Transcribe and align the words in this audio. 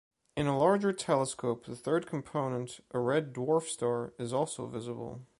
In 0.35 0.47
a 0.47 0.57
larger 0.57 0.93
telescope 0.93 1.67
the 1.67 1.75
third 1.75 2.07
component, 2.07 2.79
a 2.89 2.97
red 2.97 3.33
dwarf 3.33 3.65
star, 3.67 4.13
is 4.17 4.33
also 4.33 4.65
visible. 4.65 5.27